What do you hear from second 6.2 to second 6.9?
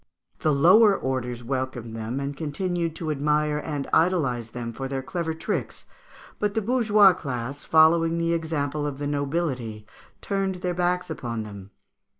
173), but the